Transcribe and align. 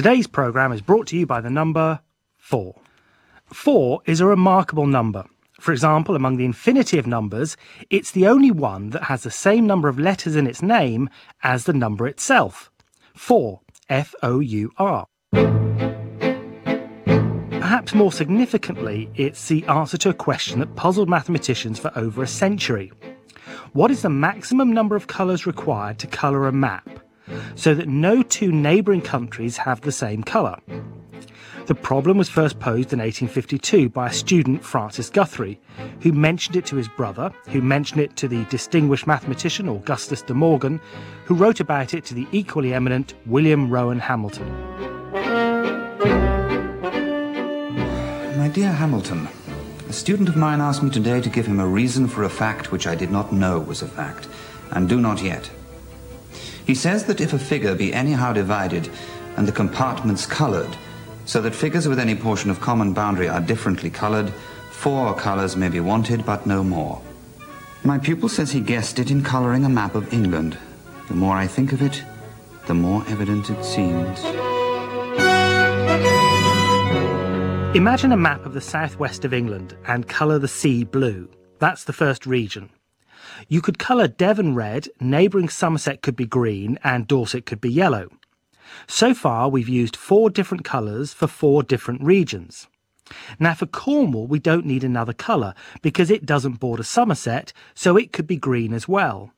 Today's 0.00 0.26
programme 0.26 0.72
is 0.72 0.80
brought 0.80 1.08
to 1.08 1.16
you 1.18 1.26
by 1.26 1.42
the 1.42 1.50
number 1.50 2.00
4. 2.38 2.74
4 3.52 4.00
is 4.06 4.22
a 4.22 4.24
remarkable 4.24 4.86
number. 4.86 5.26
For 5.60 5.72
example, 5.72 6.16
among 6.16 6.38
the 6.38 6.46
infinity 6.46 6.98
of 6.98 7.06
numbers, 7.06 7.58
it's 7.90 8.10
the 8.10 8.26
only 8.26 8.50
one 8.50 8.88
that 8.90 9.02
has 9.02 9.24
the 9.24 9.30
same 9.30 9.66
number 9.66 9.90
of 9.90 9.98
letters 9.98 10.36
in 10.36 10.46
its 10.46 10.62
name 10.62 11.10
as 11.42 11.64
the 11.64 11.74
number 11.74 12.06
itself. 12.06 12.70
4, 13.14 13.60
F 13.90 14.14
O 14.22 14.40
U 14.40 14.72
R. 14.78 15.06
Perhaps 17.50 17.92
more 17.92 18.10
significantly, 18.10 19.10
it's 19.16 19.48
the 19.48 19.66
answer 19.66 19.98
to 19.98 20.08
a 20.08 20.14
question 20.14 20.60
that 20.60 20.76
puzzled 20.76 21.10
mathematicians 21.10 21.78
for 21.78 21.92
over 21.94 22.22
a 22.22 22.26
century. 22.26 22.90
What 23.74 23.90
is 23.90 24.00
the 24.00 24.08
maximum 24.08 24.72
number 24.72 24.96
of 24.96 25.08
colours 25.08 25.44
required 25.46 25.98
to 25.98 26.06
colour 26.06 26.48
a 26.48 26.52
map 26.52 26.88
so 27.54 27.74
that 27.74 27.88
no 27.88 28.22
two 28.22 28.52
neighbouring 28.52 29.02
countries 29.02 29.56
have 29.56 29.80
the 29.80 29.92
same 29.92 30.22
colour? 30.22 30.58
The 31.66 31.74
problem 31.76 32.18
was 32.18 32.28
first 32.28 32.58
posed 32.58 32.92
in 32.92 32.98
1852 32.98 33.90
by 33.90 34.08
a 34.08 34.12
student, 34.12 34.64
Francis 34.64 35.08
Guthrie, 35.08 35.60
who 36.00 36.12
mentioned 36.12 36.56
it 36.56 36.66
to 36.66 36.76
his 36.76 36.88
brother, 36.88 37.30
who 37.48 37.62
mentioned 37.62 38.00
it 38.00 38.16
to 38.16 38.26
the 38.26 38.44
distinguished 38.46 39.06
mathematician 39.06 39.68
Augustus 39.68 40.22
de 40.22 40.34
Morgan, 40.34 40.80
who 41.26 41.34
wrote 41.36 41.60
about 41.60 41.94
it 41.94 42.04
to 42.06 42.14
the 42.14 42.26
equally 42.32 42.74
eminent 42.74 43.14
William 43.26 43.70
Rowan 43.70 44.00
Hamilton. 44.00 44.50
My 48.36 48.48
dear 48.52 48.72
Hamilton, 48.72 49.28
a 49.88 49.92
student 49.92 50.28
of 50.28 50.36
mine 50.36 50.60
asked 50.60 50.82
me 50.82 50.90
today 50.90 51.20
to 51.20 51.28
give 51.28 51.46
him 51.46 51.60
a 51.60 51.66
reason 51.68 52.08
for 52.08 52.24
a 52.24 52.30
fact 52.30 52.72
which 52.72 52.88
I 52.88 52.96
did 52.96 53.12
not 53.12 53.32
know 53.32 53.60
was 53.60 53.82
a 53.82 53.86
fact, 53.86 54.26
and 54.72 54.88
do 54.88 55.00
not 55.00 55.22
yet. 55.22 55.48
He 56.70 56.76
says 56.76 57.04
that 57.06 57.20
if 57.20 57.32
a 57.32 57.38
figure 57.40 57.74
be 57.74 57.92
anyhow 57.92 58.32
divided, 58.32 58.88
and 59.36 59.48
the 59.48 59.50
compartments 59.50 60.24
coloured, 60.24 60.76
so 61.24 61.42
that 61.42 61.52
figures 61.52 61.88
with 61.88 61.98
any 61.98 62.14
portion 62.14 62.48
of 62.48 62.60
common 62.60 62.92
boundary 62.92 63.28
are 63.28 63.40
differently 63.40 63.90
coloured, 63.90 64.30
four 64.70 65.12
colours 65.16 65.56
may 65.56 65.68
be 65.68 65.80
wanted, 65.80 66.24
but 66.24 66.46
no 66.46 66.62
more. 66.62 67.02
My 67.82 67.98
pupil 67.98 68.28
says 68.28 68.52
he 68.52 68.60
guessed 68.60 69.00
it 69.00 69.10
in 69.10 69.24
colouring 69.24 69.64
a 69.64 69.68
map 69.68 69.96
of 69.96 70.14
England. 70.14 70.56
The 71.08 71.14
more 71.14 71.34
I 71.34 71.48
think 71.48 71.72
of 71.72 71.82
it, 71.82 72.04
the 72.68 72.74
more 72.74 73.04
evident 73.08 73.50
it 73.50 73.64
seems. 73.64 74.20
Imagine 77.74 78.12
a 78.12 78.16
map 78.16 78.46
of 78.46 78.54
the 78.54 78.60
southwest 78.60 79.24
of 79.24 79.34
England 79.34 79.76
and 79.88 80.06
colour 80.06 80.38
the 80.38 80.46
sea 80.46 80.84
blue. 80.84 81.28
That's 81.58 81.82
the 81.82 81.92
first 81.92 82.26
region. 82.26 82.70
You 83.48 83.60
could 83.60 83.78
colour 83.78 84.08
Devon 84.08 84.54
red, 84.54 84.88
neighbouring 85.00 85.48
Somerset 85.48 86.02
could 86.02 86.16
be 86.16 86.26
green, 86.26 86.78
and 86.82 87.06
Dorset 87.06 87.46
could 87.46 87.60
be 87.60 87.70
yellow. 87.70 88.10
So 88.86 89.14
far, 89.14 89.48
we've 89.48 89.68
used 89.68 89.96
four 89.96 90.30
different 90.30 90.64
colours 90.64 91.12
for 91.12 91.26
four 91.26 91.62
different 91.62 92.02
regions. 92.02 92.68
Now, 93.38 93.54
for 93.54 93.66
Cornwall, 93.66 94.26
we 94.26 94.38
don't 94.38 94.66
need 94.66 94.84
another 94.84 95.12
colour 95.12 95.54
because 95.82 96.10
it 96.10 96.24
doesn't 96.24 96.60
border 96.60 96.84
Somerset, 96.84 97.52
so 97.74 97.96
it 97.96 98.12
could 98.12 98.26
be 98.26 98.36
green 98.36 98.72
as 98.72 98.86
well. 98.86 99.32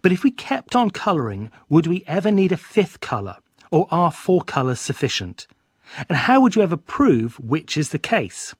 But 0.00 0.12
if 0.12 0.22
we 0.22 0.30
kept 0.30 0.76
on 0.76 0.90
colouring, 0.90 1.50
would 1.68 1.86
we 1.86 2.04
ever 2.06 2.30
need 2.30 2.52
a 2.52 2.56
fifth 2.56 3.00
colour, 3.00 3.38
or 3.70 3.88
are 3.90 4.12
four 4.12 4.42
colours 4.42 4.80
sufficient? 4.80 5.48
And 6.08 6.16
how 6.16 6.40
would 6.40 6.54
you 6.54 6.62
ever 6.62 6.76
prove 6.76 7.40
which 7.40 7.76
is 7.76 7.88
the 7.88 7.98
case? 7.98 8.54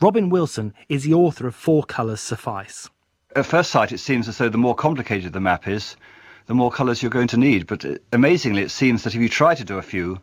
Robin 0.00 0.30
Wilson 0.30 0.72
is 0.88 1.02
the 1.02 1.14
author 1.14 1.46
of 1.46 1.54
Four 1.54 1.82
Colours 1.82 2.20
Suffice. 2.20 2.88
At 3.36 3.44
first 3.44 3.70
sight, 3.70 3.92
it 3.92 3.98
seems 3.98 4.28
as 4.28 4.38
though 4.38 4.48
the 4.48 4.56
more 4.56 4.74
complicated 4.74 5.34
the 5.34 5.40
map 5.40 5.68
is, 5.68 5.94
the 6.46 6.54
more 6.54 6.70
colours 6.70 7.02
you're 7.02 7.10
going 7.10 7.28
to 7.28 7.36
need. 7.36 7.66
But 7.66 7.84
uh, 7.84 7.96
amazingly, 8.10 8.62
it 8.62 8.70
seems 8.70 9.02
that 9.02 9.14
if 9.14 9.20
you 9.20 9.28
try 9.28 9.54
to 9.54 9.62
do 9.62 9.76
a 9.76 9.82
few, 9.82 10.18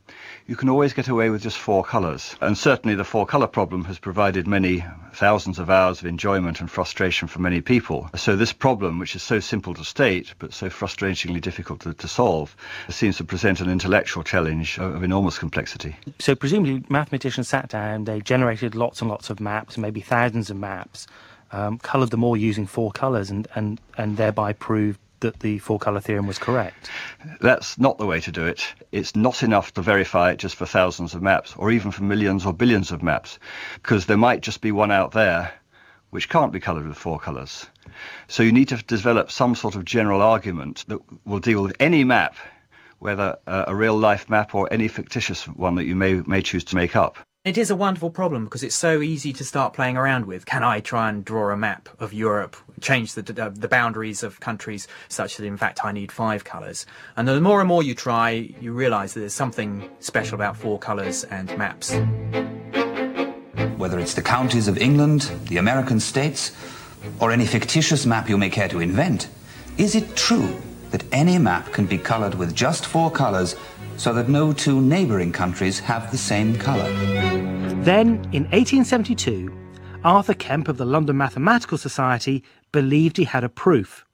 you 0.47 0.55
can 0.55 0.67
always 0.67 0.94
get 0.94 1.09
away 1.09 1.30
with 1.30 1.44
just 1.44 1.59
four 1.59 1.83
colours. 1.83 2.36
And 2.42 2.58
certainly 2.58 2.95
the 2.95 3.03
four 3.03 3.28
colour 3.28 3.45
problem 3.45 3.83
has 3.83 4.00
provided 4.00 4.47
many 4.47 4.83
thousands 5.14 5.59
of 5.59 5.70
hours 5.70 6.00
of 6.00 6.08
enjoyment 6.08 6.59
and 6.59 6.72
frustration 6.72 7.28
for 7.28 7.39
many 7.39 7.61
people. 7.61 8.10
So 8.15 8.36
this 8.36 8.52
problem, 8.52 8.98
which 8.98 9.16
is 9.16 9.21
so 9.21 9.39
simple 9.39 9.76
to 9.76 9.83
state, 9.83 10.33
but 10.39 10.52
so 10.52 10.70
frustratingly 10.71 11.39
difficult 11.39 11.82
to, 11.82 11.93
to 11.93 12.08
solve, 12.08 12.55
seems 12.89 13.17
to 13.17 13.23
present 13.23 13.61
an 13.61 13.70
intellectual 13.70 14.23
challenge 14.23 14.80
of, 14.80 14.95
of 14.95 15.04
enormous 15.04 15.37
complexity. 15.37 15.95
So 16.17 16.33
presumably 16.33 16.83
mathematicians 16.89 17.48
sat 17.48 17.70
down, 17.70 18.05
they 18.05 18.21
generated 18.21 18.73
lots 18.73 19.02
and 19.02 19.10
lots 19.11 19.30
of 19.30 19.39
maps, 19.39 19.77
maybe 19.77 20.02
thousands 20.02 20.49
of 20.49 20.58
maps, 20.58 21.05
um, 21.53 21.77
coloured 21.77 22.09
them 22.09 22.23
all 22.23 22.36
using 22.36 22.65
four 22.65 22.91
colours 22.91 23.30
and, 23.30 23.47
and, 23.55 23.80
and 23.97 24.17
thereby 24.17 24.52
proved 24.52 24.99
that 25.21 25.39
the 25.39 25.58
four 25.59 25.80
colour 25.80 26.02
theorem 26.02 26.27
was 26.27 26.37
correct? 26.37 26.89
That's 27.39 27.80
not 27.80 27.97
the 27.97 28.05
way 28.05 28.19
to 28.19 28.31
do 28.31 28.45
it. 28.45 28.73
It's 28.91 29.15
not 29.15 29.41
enough 29.41 29.73
to 29.75 29.81
verify 29.81 30.31
it 30.31 30.37
just 30.37 30.55
for 30.55 30.65
thousands 30.65 31.13
of 31.13 31.21
maps, 31.21 31.55
or 31.55 31.71
even 31.71 31.92
for 31.92 32.03
millions 32.03 32.45
or 32.45 32.53
billions 32.53 32.92
of 32.92 33.02
maps, 33.02 33.39
because 33.75 34.05
there 34.08 34.17
might 34.17 34.42
just 34.42 34.59
be 34.59 34.73
one 34.73 34.92
out 34.92 35.13
there 35.13 35.53
which 36.09 36.30
can't 36.30 36.52
be 36.52 36.59
coloured 36.59 36.87
with 36.87 36.97
four 36.97 37.19
colours. 37.19 37.65
So 38.27 38.43
you 38.43 38.52
need 38.52 38.67
to 38.67 38.77
develop 38.77 39.31
some 39.31 39.55
sort 39.55 39.75
of 39.75 39.83
general 39.83 40.21
argument 40.21 40.86
that 40.87 40.99
will 41.25 41.39
deal 41.39 41.63
with 41.63 41.75
any 41.80 42.03
map, 42.03 42.36
whether 42.99 43.37
uh, 43.47 43.65
a 43.67 43.75
real 43.75 43.97
life 43.97 44.30
map 44.30 44.53
or 44.53 44.71
any 44.71 44.87
fictitious 44.87 45.47
one 45.47 45.75
that 45.75 45.86
you 45.86 45.95
may, 45.95 46.15
may 46.27 46.42
choose 46.42 46.65
to 46.65 46.75
make 46.75 46.95
up. 46.95 47.17
It 47.45 47.58
is 47.58 47.70
a 47.70 47.76
wonderful 47.76 48.09
problem 48.09 48.45
because 48.45 48.64
it's 48.64 48.73
so 48.73 49.02
easy 49.02 49.33
to 49.33 49.43
start 49.43 49.73
playing 49.73 49.98
around 49.98 50.27
with. 50.27 50.45
Can 50.45 50.64
I 50.64 50.80
try 50.80 51.09
and 51.09 51.26
draw 51.26 51.49
a 51.49 51.58
map 51.58 51.89
of 51.99 52.14
Europe, 52.14 52.55
change 52.80 53.15
the 53.15 53.43
uh, 53.43 53.49
the 53.49 53.67
boundaries 53.67 54.23
of 54.23 54.39
countries 54.39 54.87
such 55.09 55.36
that 55.36 55.45
in 55.45 55.58
fact 55.58 55.83
I 55.83 55.92
need 55.92 56.09
five 56.09 56.45
colours? 56.45 56.86
And 57.17 57.27
the 57.27 57.42
more 57.42 57.59
and 57.59 57.67
more 57.67 57.83
you 57.83 57.95
try, 57.95 58.30
you 58.61 58.71
realise 58.71 59.14
that 59.14 59.20
there's 59.20 59.33
something 59.33 59.89
special 59.99 60.36
about 60.36 60.55
four 60.55 60.80
colours 60.80 61.26
and 61.26 61.49
maps. 61.58 61.92
Whether 63.75 63.99
it's 63.99 64.14
the 64.14 64.21
counties 64.23 64.70
of 64.70 64.77
England, 64.77 65.30
the 65.49 65.58
American 65.58 65.99
states, 65.99 66.54
or 67.20 67.30
any 67.30 67.45
fictitious 67.45 68.05
map 68.05 68.30
you 68.30 68.37
may 68.37 68.49
care 68.49 68.70
to 68.70 68.80
invent, 68.80 69.27
is 69.77 69.95
it 69.95 70.15
true 70.15 70.61
that 70.93 71.04
any 71.11 71.39
map 71.39 71.73
can 71.73 71.87
be 71.87 71.98
coloured 71.98 72.36
with 72.36 72.55
just 72.55 72.86
four 72.86 73.09
colours 73.09 73.55
so 73.98 74.14
that 74.14 74.30
no 74.30 74.54
two 74.54 74.80
neighbouring 74.80 75.31
countries 75.31 75.80
have 75.80 76.11
the 76.11 76.17
same 76.17 76.55
colour. 76.55 76.89
Then, 77.81 78.23
in 78.31 78.43
1872, 78.52 79.52
Arthur 80.04 80.36
Kempe 80.36 80.67
of 80.67 80.77
the 80.77 80.86
London 80.86 81.17
Mathematical 81.17 81.80
Society 81.80 82.43
believed 82.71 83.17
he 83.17 83.23
had 83.23 83.43
a 83.43 83.49
proof. 83.49 84.05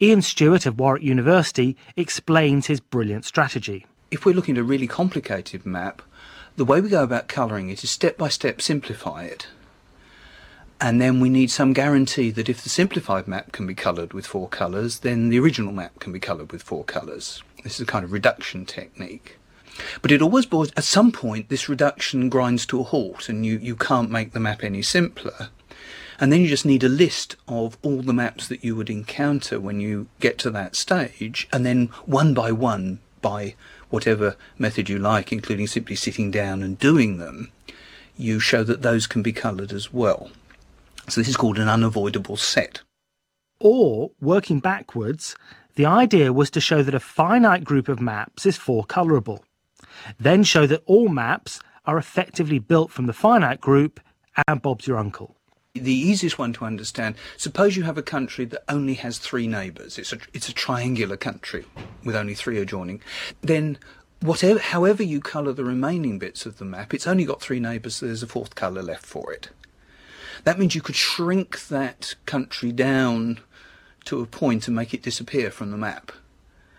Ian 0.00 0.22
Stewart 0.22 0.64
of 0.64 0.80
Warwick 0.80 1.02
University 1.02 1.76
explains 1.94 2.66
his 2.66 2.80
brilliant 2.80 3.26
strategy. 3.26 3.84
If 4.10 4.24
we're 4.24 4.34
looking 4.34 4.56
at 4.56 4.62
a 4.62 4.64
really 4.64 4.86
complicated 4.86 5.66
map, 5.66 6.00
the 6.56 6.64
way 6.64 6.80
we 6.80 6.88
go 6.88 7.02
about 7.02 7.28
colouring 7.28 7.68
it 7.68 7.84
is 7.84 7.90
step 7.90 8.16
by 8.16 8.28
step 8.28 8.62
simplify 8.62 9.24
it. 9.24 9.48
And 10.80 11.00
then 11.00 11.18
we 11.18 11.28
need 11.28 11.50
some 11.50 11.72
guarantee 11.72 12.30
that 12.30 12.48
if 12.48 12.62
the 12.62 12.68
simplified 12.68 13.26
map 13.26 13.50
can 13.50 13.66
be 13.66 13.74
coloured 13.74 14.12
with 14.12 14.26
four 14.26 14.48
colours, 14.48 15.00
then 15.00 15.28
the 15.28 15.38
original 15.38 15.72
map 15.72 15.98
can 15.98 16.12
be 16.12 16.20
coloured 16.20 16.52
with 16.52 16.62
four 16.62 16.84
colours. 16.84 17.42
This 17.64 17.74
is 17.74 17.80
a 17.80 17.86
kind 17.86 18.04
of 18.04 18.12
reduction 18.12 18.64
technique. 18.64 19.36
But 20.02 20.12
it 20.12 20.22
always 20.22 20.46
boils, 20.46 20.72
at 20.76 20.84
some 20.84 21.10
point, 21.10 21.48
this 21.48 21.68
reduction 21.68 22.28
grinds 22.28 22.64
to 22.66 22.80
a 22.80 22.84
halt 22.84 23.28
and 23.28 23.44
you, 23.44 23.58
you 23.58 23.74
can't 23.74 24.10
make 24.10 24.32
the 24.32 24.40
map 24.40 24.62
any 24.62 24.82
simpler. 24.82 25.48
And 26.20 26.32
then 26.32 26.40
you 26.40 26.48
just 26.48 26.66
need 26.66 26.82
a 26.82 26.88
list 26.88 27.36
of 27.46 27.76
all 27.82 28.02
the 28.02 28.12
maps 28.12 28.48
that 28.48 28.64
you 28.64 28.74
would 28.76 28.90
encounter 28.90 29.60
when 29.60 29.80
you 29.80 30.08
get 30.18 30.38
to 30.38 30.50
that 30.50 30.74
stage, 30.74 31.48
and 31.52 31.64
then 31.64 31.86
one 32.06 32.34
by 32.34 32.50
one, 32.50 32.98
by 33.22 33.54
whatever 33.88 34.36
method 34.58 34.88
you 34.88 34.98
like, 34.98 35.32
including 35.32 35.68
simply 35.68 35.94
sitting 35.94 36.32
down 36.32 36.62
and 36.62 36.78
doing 36.78 37.18
them, 37.18 37.52
you 38.16 38.40
show 38.40 38.64
that 38.64 38.82
those 38.82 39.06
can 39.06 39.22
be 39.22 39.32
coloured 39.32 39.72
as 39.72 39.92
well. 39.92 40.30
So 41.08 41.20
this 41.20 41.28
is 41.28 41.36
called 41.36 41.58
an 41.58 41.68
unavoidable 41.68 42.36
set. 42.36 42.82
Or, 43.60 44.10
working 44.20 44.60
backwards, 44.60 45.34
the 45.74 45.86
idea 45.86 46.32
was 46.32 46.50
to 46.50 46.60
show 46.60 46.82
that 46.82 46.94
a 46.94 47.00
finite 47.00 47.64
group 47.64 47.88
of 47.88 48.00
maps 48.00 48.46
is 48.46 48.56
four 48.56 48.84
colorable. 48.84 49.44
Then 50.20 50.44
show 50.44 50.66
that 50.66 50.82
all 50.86 51.08
maps 51.08 51.60
are 51.86 51.98
effectively 51.98 52.58
built 52.58 52.90
from 52.90 53.06
the 53.06 53.12
finite 53.12 53.60
group 53.60 54.00
and 54.46 54.62
Bob's 54.62 54.86
your 54.86 54.98
uncle. 54.98 55.34
The 55.74 55.92
easiest 55.92 56.38
one 56.38 56.52
to 56.54 56.64
understand, 56.64 57.16
suppose 57.36 57.76
you 57.76 57.84
have 57.84 57.98
a 57.98 58.02
country 58.02 58.44
that 58.46 58.64
only 58.68 58.94
has 58.94 59.18
three 59.18 59.46
neighbours. 59.46 59.98
It's 59.98 60.12
a, 60.12 60.18
it's 60.32 60.48
a 60.48 60.52
triangular 60.52 61.16
country 61.16 61.64
with 62.04 62.16
only 62.16 62.34
three 62.34 62.58
adjoining. 62.58 63.00
Then 63.40 63.78
whatever, 64.20 64.58
however 64.58 65.02
you 65.02 65.20
colour 65.20 65.52
the 65.52 65.64
remaining 65.64 66.18
bits 66.18 66.46
of 66.46 66.58
the 66.58 66.64
map, 66.64 66.92
it's 66.92 67.06
only 67.06 67.24
got 67.24 67.40
three 67.40 67.60
neighbours, 67.60 67.96
so 67.96 68.06
there's 68.06 68.22
a 68.22 68.26
fourth 68.26 68.54
colour 68.54 68.82
left 68.82 69.06
for 69.06 69.32
it. 69.32 69.50
That 70.44 70.58
means 70.58 70.74
you 70.74 70.80
could 70.80 70.96
shrink 70.96 71.68
that 71.68 72.14
country 72.26 72.72
down 72.72 73.40
to 74.06 74.20
a 74.20 74.26
point 74.26 74.66
and 74.66 74.76
make 74.76 74.94
it 74.94 75.02
disappear 75.02 75.50
from 75.50 75.70
the 75.70 75.76
map. 75.76 76.12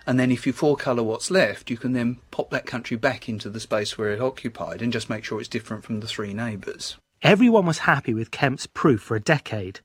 And 0.08 0.20
then 0.20 0.32
if 0.32 0.48
you 0.48 0.54
four 0.54 0.76
colour 0.76 1.04
what's 1.04 1.30
left, 1.30 1.70
you 1.70 1.78
can 1.78 1.94
then 1.94 2.18
pop 2.32 2.50
that 2.50 2.66
country 2.66 2.98
back 2.98 3.30
into 3.30 3.50
the 3.50 3.60
space 3.60 3.98
where 3.98 4.12
it 4.12 4.22
occupied 4.22 4.82
and 4.82 4.92
just 4.92 5.10
make 5.10 5.24
sure 5.24 5.40
it's 5.40 5.48
different 5.48 5.84
from 5.84 6.00
the 6.00 6.08
three 6.08 6.34
neighbours. 6.34 6.98
Everyone 7.22 7.66
was 7.66 7.80
happy 7.80 8.14
with 8.14 8.32
Kempe's 8.32 8.66
proof 8.66 9.02
for 9.02 9.16
a 9.16 9.20
decade, 9.20 9.82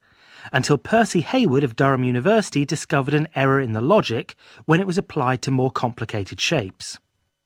until 0.53 0.79
Percy 0.79 1.23
Heawood 1.23 1.65
of 1.65 1.77
Durham 1.77 2.05
University 2.05 2.65
discovered 2.65 3.15
an 3.15 3.29
error 3.35 3.61
in 3.61 3.73
the 3.73 3.81
logic 3.81 4.35
when 4.67 4.81
it 4.81 4.87
was 4.87 4.99
applied 4.99 5.43
to 5.43 5.51
more 5.51 5.71
complicated 5.71 6.41
shapes. 6.41 6.99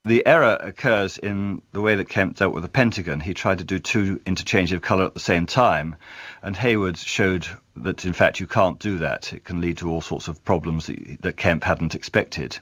The 0.04 0.24
error 0.26 0.56
occurs 0.60 1.18
in 1.18 1.60
the 1.72 1.80
way 1.80 1.96
that 1.96 2.08
Kempe 2.08 2.36
dealt 2.36 2.54
with 2.54 2.62
the 2.62 2.68
pentagon. 2.68 3.20
He 3.20 3.34
tried 3.34 3.58
to 3.58 3.64
do 3.64 3.78
two 3.78 4.20
interchanges 4.24 4.76
of 4.76 4.80
colour 4.80 5.04
at 5.04 5.12
the 5.12 5.20
same 5.20 5.44
time, 5.44 5.96
and 6.40 6.56
Heawood 6.56 6.96
showed 6.96 7.46
that 7.76 8.04
in 8.04 8.12
fact 8.12 8.40
you 8.40 8.46
can't 8.46 8.78
do 8.78 8.98
that. 8.98 9.32
It 9.32 9.44
can 9.44 9.60
lead 9.60 9.78
to 9.78 9.90
all 9.90 10.00
sorts 10.00 10.28
of 10.28 10.44
problems 10.44 10.86
that, 10.86 11.20
that 11.22 11.36
Kempe 11.36 11.64
hadn't 11.64 11.94
expected. 11.94 12.58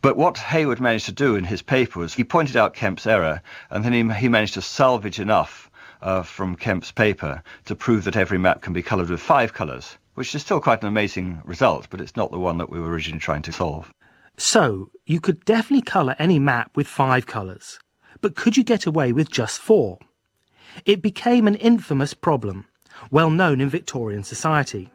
But 0.00 0.16
what 0.16 0.36
Heawood 0.36 0.80
managed 0.80 1.06
to 1.06 1.12
do 1.12 1.34
in 1.34 1.44
his 1.44 1.60
paper 1.60 1.98
was 1.98 2.14
he 2.14 2.24
pointed 2.24 2.56
out 2.56 2.72
Kempe's 2.72 3.06
error, 3.06 3.42
and 3.68 3.84
then 3.84 3.92
he, 3.92 4.14
he 4.14 4.28
managed 4.28 4.54
to 4.54 4.62
salvage 4.62 5.20
enough 5.20 5.70
uh, 6.00 6.22
from 6.22 6.56
Kempe's 6.56 6.92
paper 6.92 7.42
to 7.64 7.74
prove 7.74 8.04
that 8.04 8.16
every 8.16 8.38
map 8.38 8.62
can 8.62 8.72
be 8.72 8.82
coloured 8.82 9.10
with 9.10 9.20
five 9.20 9.52
colours, 9.52 9.98
which 10.14 10.34
is 10.34 10.42
still 10.42 10.60
quite 10.60 10.82
an 10.82 10.88
amazing 10.88 11.42
result, 11.44 11.88
but 11.90 12.00
it's 12.00 12.16
not 12.16 12.30
the 12.30 12.38
one 12.38 12.58
that 12.58 12.70
we 12.70 12.80
were 12.80 12.90
originally 12.90 13.20
trying 13.20 13.42
to 13.42 13.52
solve. 13.52 13.92
So, 14.36 14.90
you 15.06 15.20
could 15.20 15.44
definitely 15.44 15.82
colour 15.82 16.16
any 16.18 16.38
map 16.38 16.76
with 16.76 16.86
five 16.86 17.26
colours, 17.26 17.78
but 18.20 18.34
could 18.34 18.56
you 18.56 18.64
get 18.64 18.86
away 18.86 19.12
with 19.12 19.30
just 19.30 19.60
four? 19.60 19.98
It 20.86 21.02
became 21.02 21.46
an 21.46 21.56
infamous 21.56 22.14
problem, 22.14 22.66
well 23.10 23.30
known 23.30 23.60
in 23.60 23.68
Victorian 23.68 24.24
society. 24.24 24.90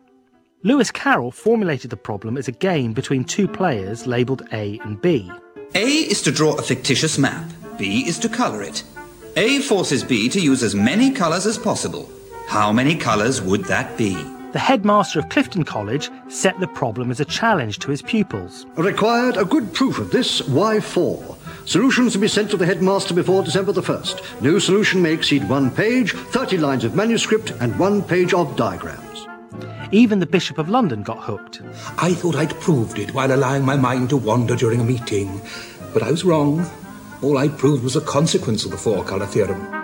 Lewis 0.63 0.91
Carroll 0.91 1.31
formulated 1.31 1.91
the 1.91 1.97
problem 1.97 2.35
as 2.35 2.47
a 2.47 2.51
game 2.51 2.93
between 2.93 3.23
two 3.23 3.47
players 3.47 4.07
labelled 4.07 4.47
A 4.53 4.79
and 4.83 4.99
B. 5.01 5.31
A 5.75 5.85
is 5.85 6.21
to 6.23 6.31
draw 6.31 6.55
a 6.55 6.61
fictitious 6.61 7.17
map, 7.17 7.45
B 7.77 8.07
is 8.07 8.17
to 8.19 8.29
colour 8.29 8.63
it. 8.63 8.83
A 9.35 9.59
forces 9.59 10.03
B 10.03 10.29
to 10.29 10.41
use 10.41 10.63
as 10.63 10.73
many 10.73 11.11
colours 11.11 11.45
as 11.45 11.59
possible. 11.59 12.09
How 12.47 12.71
many 12.71 12.95
colours 12.95 13.41
would 13.41 13.65
that 13.65 13.97
be? 13.97 14.15
The 14.57 14.61
headmaster 14.61 15.19
of 15.19 15.29
Clifton 15.29 15.63
College 15.65 16.09
set 16.29 16.59
the 16.59 16.67
problem 16.67 17.11
as 17.11 17.19
a 17.19 17.25
challenge 17.25 17.77
to 17.77 17.91
his 17.91 18.01
pupils. 18.01 18.65
Required 18.75 19.37
a 19.37 19.45
good 19.45 19.71
proof 19.71 19.99
of 19.99 20.09
this, 20.09 20.41
why 20.47 20.79
four? 20.79 21.37
Solutions 21.65 22.13
to 22.13 22.17
be 22.17 22.27
sent 22.27 22.49
to 22.49 22.57
the 22.57 22.65
headmaster 22.65 23.13
before 23.13 23.43
December 23.43 23.71
the 23.71 23.83
1st. 23.83 24.41
No 24.41 24.57
solution 24.57 24.99
may 24.99 25.13
exceed 25.13 25.47
one 25.47 25.69
page, 25.69 26.13
30 26.13 26.57
lines 26.57 26.83
of 26.83 26.95
manuscript, 26.95 27.51
and 27.59 27.77
one 27.77 28.01
page 28.01 28.33
of 28.33 28.55
diagrams. 28.55 29.27
Even 29.91 30.17
the 30.17 30.25
Bishop 30.25 30.57
of 30.57 30.69
London 30.69 31.03
got 31.03 31.19
hooked. 31.19 31.61
I 31.99 32.15
thought 32.15 32.35
I'd 32.35 32.59
proved 32.59 32.97
it 32.97 33.13
while 33.13 33.31
allowing 33.31 33.63
my 33.63 33.75
mind 33.75 34.09
to 34.09 34.17
wander 34.17 34.55
during 34.55 34.81
a 34.81 34.83
meeting, 34.83 35.39
but 35.93 36.01
I 36.01 36.09
was 36.09 36.25
wrong. 36.25 36.65
All 37.21 37.37
I 37.37 37.47
proved 37.47 37.83
was 37.83 37.95
a 37.95 38.01
consequence 38.01 38.65
of 38.65 38.71
the 38.71 38.77
four 38.77 39.03
colour 39.03 39.27
theorem. 39.27 39.76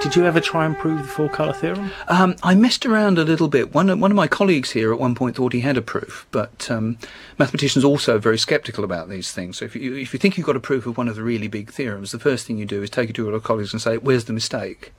Did 0.00 0.14
you 0.14 0.26
ever 0.26 0.40
try 0.40 0.64
and 0.64 0.78
prove 0.78 1.02
the 1.02 1.08
four 1.08 1.28
colour 1.28 1.52
theorem? 1.52 1.90
Um, 2.06 2.36
I 2.44 2.54
messed 2.54 2.86
around 2.86 3.18
a 3.18 3.24
little 3.24 3.48
bit. 3.48 3.74
One 3.74 3.90
of, 3.90 3.98
one 3.98 4.12
of 4.12 4.16
my 4.16 4.28
colleagues 4.28 4.70
here 4.70 4.92
at 4.92 5.00
one 5.00 5.16
point 5.16 5.34
thought 5.34 5.52
he 5.52 5.60
had 5.60 5.76
a 5.76 5.82
proof, 5.82 6.28
but 6.30 6.70
um, 6.70 6.98
mathematicians 7.36 7.84
are 7.84 7.88
also 7.88 8.16
very 8.16 8.38
sceptical 8.38 8.84
about 8.84 9.08
these 9.08 9.32
things. 9.32 9.58
So 9.58 9.64
if 9.64 9.74
you, 9.74 9.96
if 9.96 10.12
you 10.12 10.20
think 10.20 10.38
you've 10.38 10.46
got 10.46 10.54
a 10.54 10.60
proof 10.60 10.86
of 10.86 10.96
one 10.96 11.08
of 11.08 11.16
the 11.16 11.24
really 11.24 11.48
big 11.48 11.72
theorems, 11.72 12.12
the 12.12 12.20
first 12.20 12.46
thing 12.46 12.58
you 12.58 12.64
do 12.64 12.80
is 12.80 12.90
take 12.90 13.10
it 13.10 13.14
to 13.14 13.24
your 13.26 13.40
colleagues 13.40 13.72
and 13.72 13.82
say, 13.82 13.96
where's 13.96 14.26
the 14.26 14.32
mistake? 14.32 14.92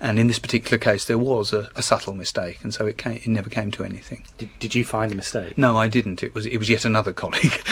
And 0.00 0.18
in 0.18 0.28
this 0.28 0.38
particular 0.38 0.78
case, 0.78 1.04
there 1.04 1.18
was 1.18 1.52
a, 1.52 1.70
a 1.76 1.82
subtle 1.82 2.14
mistake, 2.14 2.60
and 2.62 2.72
so 2.72 2.86
it, 2.86 2.96
came, 2.96 3.16
it 3.16 3.28
never 3.28 3.50
came 3.50 3.70
to 3.72 3.84
anything. 3.84 4.24
Did, 4.38 4.48
did 4.58 4.74
you 4.74 4.84
find 4.84 5.12
a 5.12 5.14
mistake? 5.14 5.58
No, 5.58 5.76
I 5.76 5.88
didn't. 5.88 6.22
It 6.22 6.34
was, 6.34 6.46
it 6.46 6.56
was 6.56 6.70
yet 6.70 6.86
another 6.86 7.12
colleague. 7.12 7.62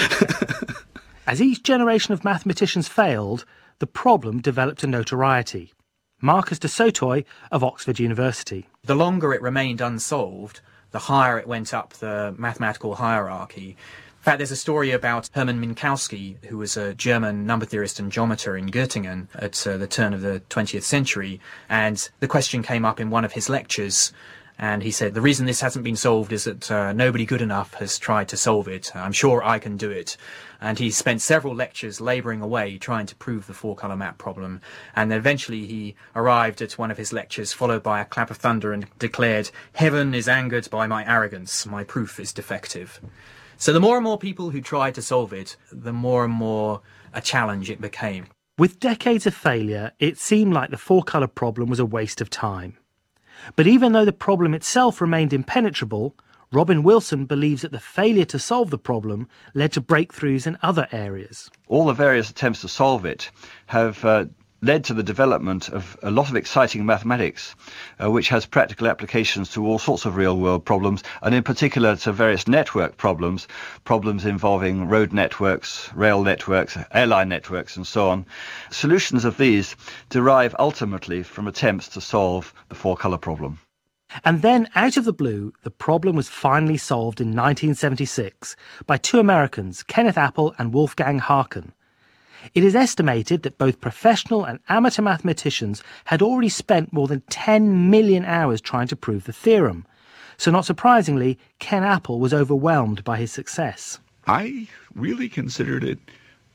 As 1.26 1.40
each 1.40 1.62
generation 1.62 2.12
of 2.12 2.22
mathematicians 2.22 2.86
failed, 2.86 3.46
the 3.78 3.86
problem 3.86 4.40
developed 4.40 4.84
a 4.84 4.86
notoriety. 4.86 5.72
Marcus 6.20 6.58
du 6.58 6.68
Sautoy 6.68 7.24
of 7.50 7.64
Oxford 7.64 7.98
University. 7.98 8.66
The 8.84 8.94
longer 8.94 9.32
it 9.32 9.40
remained 9.40 9.80
unsolved, 9.80 10.60
the 10.90 10.98
higher 11.00 11.38
it 11.38 11.46
went 11.46 11.72
up 11.72 11.94
the 11.94 12.34
mathematical 12.36 12.96
hierarchy. 12.96 13.76
In 14.20 14.24
fact, 14.24 14.38
there's 14.38 14.50
a 14.50 14.56
story 14.56 14.90
about 14.90 15.30
Hermann 15.32 15.64
Minkowski, 15.64 16.36
who 16.44 16.58
was 16.58 16.76
a 16.76 16.92
German 16.92 17.46
number 17.46 17.64
theorist 17.64 17.98
and 17.98 18.12
geometer 18.12 18.54
in 18.54 18.68
Göttingen 18.70 19.28
at 19.34 19.66
uh, 19.66 19.78
the 19.78 19.86
turn 19.86 20.12
of 20.12 20.20
the 20.20 20.42
20th 20.50 20.82
century. 20.82 21.40
And 21.70 22.06
the 22.20 22.28
question 22.28 22.62
came 22.62 22.84
up 22.84 23.00
in 23.00 23.08
one 23.08 23.24
of 23.24 23.32
his 23.32 23.48
lectures. 23.48 24.12
And 24.62 24.82
he 24.82 24.90
said, 24.90 25.14
the 25.14 25.22
reason 25.22 25.46
this 25.46 25.62
hasn't 25.62 25.86
been 25.86 25.96
solved 25.96 26.34
is 26.34 26.44
that 26.44 26.70
uh, 26.70 26.92
nobody 26.92 27.24
good 27.24 27.40
enough 27.40 27.72
has 27.74 27.98
tried 27.98 28.28
to 28.28 28.36
solve 28.36 28.68
it. 28.68 28.94
I'm 28.94 29.10
sure 29.10 29.42
I 29.42 29.58
can 29.58 29.78
do 29.78 29.90
it. 29.90 30.18
And 30.60 30.78
he 30.78 30.90
spent 30.90 31.22
several 31.22 31.54
lectures 31.54 31.98
labouring 31.98 32.42
away 32.42 32.76
trying 32.76 33.06
to 33.06 33.16
prove 33.16 33.46
the 33.46 33.54
four 33.54 33.74
colour 33.74 33.96
map 33.96 34.18
problem. 34.18 34.60
And 34.94 35.14
eventually 35.14 35.64
he 35.64 35.94
arrived 36.14 36.60
at 36.60 36.76
one 36.76 36.90
of 36.90 36.98
his 36.98 37.10
lectures, 37.10 37.54
followed 37.54 37.82
by 37.82 38.02
a 38.02 38.04
clap 38.04 38.30
of 38.30 38.36
thunder, 38.36 38.74
and 38.74 38.86
declared, 38.98 39.50
Heaven 39.72 40.12
is 40.12 40.28
angered 40.28 40.68
by 40.68 40.86
my 40.86 41.10
arrogance. 41.10 41.64
My 41.64 41.82
proof 41.82 42.20
is 42.20 42.30
defective. 42.30 43.00
So 43.56 43.72
the 43.72 43.80
more 43.80 43.96
and 43.96 44.04
more 44.04 44.18
people 44.18 44.50
who 44.50 44.60
tried 44.60 44.94
to 44.96 45.02
solve 45.02 45.32
it, 45.32 45.56
the 45.72 45.94
more 45.94 46.22
and 46.22 46.34
more 46.34 46.82
a 47.14 47.22
challenge 47.22 47.70
it 47.70 47.80
became. 47.80 48.26
With 48.58 48.78
decades 48.78 49.26
of 49.26 49.34
failure, 49.34 49.92
it 49.98 50.18
seemed 50.18 50.52
like 50.52 50.68
the 50.68 50.76
four 50.76 51.02
colour 51.02 51.28
problem 51.28 51.70
was 51.70 51.80
a 51.80 51.86
waste 51.86 52.20
of 52.20 52.28
time. 52.28 52.76
But 53.56 53.66
even 53.66 53.92
though 53.92 54.04
the 54.04 54.12
problem 54.12 54.54
itself 54.54 55.00
remained 55.00 55.32
impenetrable, 55.32 56.14
Robin 56.52 56.82
Wilson 56.82 57.26
believes 57.26 57.62
that 57.62 57.70
the 57.70 57.78
failure 57.78 58.24
to 58.24 58.38
solve 58.38 58.70
the 58.70 58.78
problem 58.78 59.28
led 59.54 59.72
to 59.72 59.80
breakthroughs 59.80 60.46
in 60.46 60.58
other 60.62 60.88
areas. 60.90 61.48
All 61.68 61.86
the 61.86 61.92
various 61.92 62.30
attempts 62.30 62.60
to 62.62 62.68
solve 62.68 63.04
it 63.04 63.30
have 63.66 64.04
uh, 64.04 64.24
led 64.62 64.84
to 64.84 64.94
the 64.94 65.02
development 65.02 65.68
of 65.68 65.96
a 66.02 66.10
lot 66.10 66.28
of 66.28 66.36
exciting 66.36 66.84
mathematics, 66.84 67.54
uh, 68.02 68.10
which 68.10 68.28
has 68.28 68.44
practical 68.44 68.86
applications 68.86 69.50
to 69.50 69.66
all 69.66 69.78
sorts 69.78 70.04
of 70.04 70.16
real 70.16 70.36
world 70.36 70.64
problems, 70.64 71.02
and 71.22 71.34
in 71.34 71.42
particular 71.42 71.96
to 71.96 72.12
various 72.12 72.46
network 72.46 72.96
problems, 72.96 73.48
problems 73.84 74.24
involving 74.24 74.88
road 74.88 75.12
networks, 75.12 75.90
rail 75.94 76.22
networks, 76.22 76.76
airline 76.92 77.28
networks, 77.28 77.76
and 77.76 77.86
so 77.86 78.10
on. 78.10 78.26
Solutions 78.70 79.24
of 79.24 79.36
these 79.38 79.76
derive 80.08 80.54
ultimately 80.58 81.22
from 81.22 81.48
attempts 81.48 81.88
to 81.88 82.00
solve 82.00 82.52
the 82.68 82.74
four 82.74 82.96
colour 82.96 83.18
problem. 83.18 83.58
And 84.24 84.42
then, 84.42 84.68
out 84.74 84.96
of 84.96 85.04
the 85.04 85.12
blue, 85.12 85.52
the 85.62 85.70
problem 85.70 86.16
was 86.16 86.28
finally 86.28 86.76
solved 86.76 87.20
in 87.20 87.28
1976 87.28 88.56
by 88.84 88.96
two 88.96 89.20
Americans, 89.20 89.84
Kenneth 89.84 90.18
Appel 90.18 90.52
and 90.58 90.74
Wolfgang 90.74 91.20
Haken. 91.20 91.72
It 92.54 92.64
is 92.64 92.74
estimated 92.74 93.42
that 93.42 93.58
both 93.58 93.80
professional 93.80 94.44
and 94.44 94.58
amateur 94.68 95.02
mathematicians 95.02 95.82
had 96.04 96.22
already 96.22 96.48
spent 96.48 96.92
more 96.92 97.06
than 97.06 97.22
10 97.30 97.90
million 97.90 98.24
hours 98.24 98.60
trying 98.60 98.88
to 98.88 98.96
prove 98.96 99.24
the 99.24 99.32
theorem. 99.32 99.86
So, 100.36 100.50
not 100.50 100.64
surprisingly, 100.64 101.38
Ken 101.58 101.84
Appel 101.84 102.18
was 102.18 102.32
overwhelmed 102.32 103.04
by 103.04 103.18
his 103.18 103.30
success. 103.30 104.00
I 104.26 104.68
really 104.94 105.28
considered 105.28 105.84
it 105.84 105.98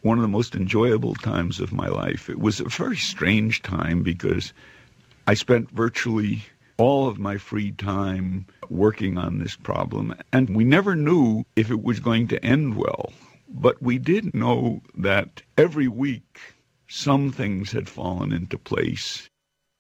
one 0.02 0.18
of 0.18 0.22
the 0.22 0.28
most 0.28 0.56
enjoyable 0.56 1.16
times 1.16 1.60
of 1.60 1.74
my 1.74 1.88
life. 1.88 2.30
It 2.30 2.40
was 2.40 2.60
a 2.60 2.66
very 2.66 2.98
strange 2.98 3.62
time 3.62 4.04
because 4.04 4.54
I 5.28 5.34
spent 5.34 5.72
virtually 5.72 6.44
all 6.78 7.08
of 7.08 7.18
my 7.18 7.38
free 7.38 7.72
time 7.72 8.46
working 8.70 9.18
on 9.18 9.40
this 9.40 9.56
problem, 9.56 10.16
and 10.34 10.56
we 10.56 10.64
never 10.64 10.96
knew 10.96 11.46
if 11.56 11.72
it 11.72 11.84
was 11.84 12.00
going 12.00 12.28
to 12.30 12.46
end 12.46 12.76
well. 12.76 13.12
But 13.58 13.82
we 13.82 13.98
did 13.98 14.34
know 14.34 14.82
that 14.96 15.42
every 15.58 15.88
week 15.88 16.56
some 16.90 17.32
things 17.32 17.72
had 17.72 17.88
fallen 17.88 18.34
into 18.34 18.58
place. 18.58 19.30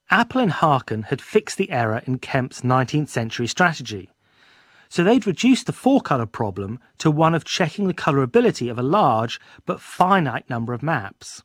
Appel 0.10 0.41
and 0.41 0.51
Haken 0.51 1.05
had 1.05 1.22
fixed 1.22 1.58
the 1.58 1.70
error 1.72 2.01
in 2.08 2.20
Kempe's 2.20 2.62
19th 2.62 3.10
century 3.10 3.48
strategy. 3.48 4.10
So 4.88 5.03
they'd 5.03 5.27
reduced 5.27 5.65
the 5.65 5.74
four 5.74 6.00
colour 6.00 6.25
problem 6.25 6.79
to 7.00 7.12
one 7.12 7.36
of 7.36 7.44
checking 7.44 7.88
the 7.88 7.94
colourability 7.94 8.72
of 8.72 8.79
a 8.79 8.84
large 8.84 9.41
but 9.65 9.82
finite 9.82 10.50
number 10.50 10.74
of 10.74 10.82
maps. 10.82 11.44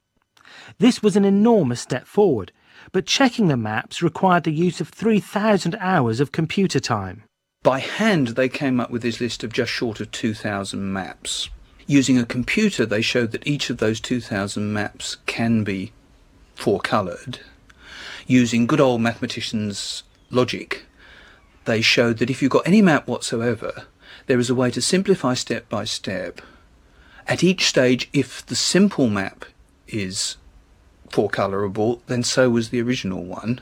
This 0.78 1.02
was 1.02 1.16
an 1.16 1.24
enormous 1.24 1.80
step 1.80 2.06
forward, 2.06 2.52
but 2.92 3.06
checking 3.06 3.48
the 3.48 3.56
maps 3.56 4.02
required 4.02 4.44
the 4.44 4.52
use 4.52 4.80
of 4.80 4.88
3,000 4.90 5.74
hours 5.80 6.20
of 6.20 6.30
computer 6.30 6.78
time. 6.78 7.24
By 7.64 7.80
hand, 7.80 8.28
they 8.28 8.48
came 8.48 8.78
up 8.78 8.90
with 8.90 9.02
this 9.02 9.20
list 9.20 9.42
of 9.42 9.52
just 9.52 9.72
short 9.72 9.98
of 10.00 10.12
2,000 10.12 10.92
maps. 10.92 11.50
Using 11.90 12.18
a 12.18 12.24
computer, 12.24 12.86
they 12.86 13.02
showed 13.02 13.32
that 13.32 13.44
each 13.44 13.68
of 13.68 13.78
those 13.78 13.98
2,000 13.98 14.72
maps 14.72 15.16
can 15.26 15.64
be 15.64 15.90
four 16.54 16.78
coloured. 16.78 17.40
Using 18.28 18.68
good 18.68 18.80
old 18.80 19.00
mathematicians' 19.00 20.04
logic, 20.30 20.84
they 21.64 21.80
showed 21.80 22.18
that 22.18 22.30
if 22.30 22.40
you've 22.40 22.52
got 22.52 22.64
any 22.64 22.80
map 22.80 23.08
whatsoever, 23.08 23.86
there 24.26 24.38
is 24.38 24.48
a 24.48 24.54
way 24.54 24.70
to 24.70 24.80
simplify 24.80 25.34
step 25.34 25.68
by 25.68 25.82
step. 25.82 26.40
At 27.26 27.42
each 27.42 27.64
stage, 27.64 28.08
if 28.12 28.46
the 28.46 28.54
simple 28.54 29.08
map 29.08 29.44
is 29.88 30.36
four 31.08 31.28
colorable, 31.28 32.02
then 32.06 32.22
so 32.22 32.50
was 32.50 32.68
the 32.68 32.80
original 32.80 33.24
one. 33.24 33.60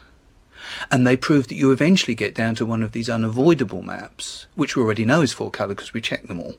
And 0.91 1.07
they 1.07 1.17
proved 1.17 1.49
that 1.49 1.57
you 1.57 1.73
eventually 1.73 2.15
get 2.15 2.35
down 2.35 2.57
to 2.57 2.67
one 2.67 2.83
of 2.83 2.93
these 2.93 3.09
unavoidable 3.09 3.81
maps, 3.81 4.49
which 4.55 4.77
we 4.77 4.83
already 4.83 5.07
know 5.07 5.23
is 5.23 5.33
four 5.33 5.51
color 5.51 5.75
because 5.75 5.95
we 5.95 6.03
checked 6.03 6.29
them 6.29 6.41
all. 6.41 6.57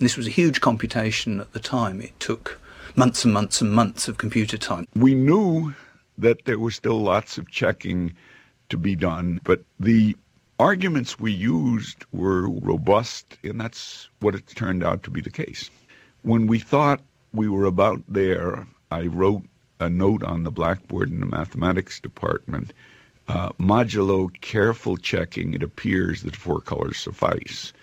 And 0.00 0.06
this 0.06 0.16
was 0.16 0.26
a 0.26 0.30
huge 0.30 0.62
computation 0.62 1.40
at 1.40 1.52
the 1.52 1.60
time. 1.60 2.00
It 2.00 2.18
took 2.18 2.58
months 2.96 3.22
and 3.22 3.34
months 3.34 3.60
and 3.60 3.70
months 3.70 4.08
of 4.08 4.16
computer 4.16 4.56
time. 4.56 4.88
We 4.96 5.14
knew 5.14 5.74
that 6.16 6.46
there 6.46 6.58
was 6.58 6.74
still 6.74 7.02
lots 7.02 7.36
of 7.36 7.50
checking 7.50 8.14
to 8.70 8.78
be 8.78 8.96
done, 8.96 9.42
but 9.44 9.62
the 9.78 10.16
arguments 10.58 11.20
we 11.20 11.32
used 11.32 12.06
were 12.12 12.48
robust, 12.48 13.36
and 13.44 13.60
that's 13.60 14.08
what 14.20 14.34
it 14.34 14.46
turned 14.46 14.82
out 14.82 15.02
to 15.02 15.10
be 15.10 15.20
the 15.20 15.28
case. 15.28 15.68
When 16.22 16.46
we 16.46 16.60
thought 16.60 17.02
we 17.34 17.50
were 17.50 17.66
about 17.66 18.02
there, 18.08 18.66
I 18.90 19.02
wrote 19.02 19.42
a 19.80 19.90
note 19.90 20.22
on 20.22 20.44
the 20.44 20.50
blackboard 20.50 21.10
in 21.10 21.20
the 21.20 21.26
mathematics 21.26 22.00
department. 22.00 22.72
Uh, 23.28 23.50
modulo 23.58 24.30
careful 24.40 24.96
checking, 24.96 25.52
it 25.52 25.62
appears 25.62 26.22
that 26.22 26.36
four 26.36 26.62
colors 26.62 26.98
suffice. 26.98 27.74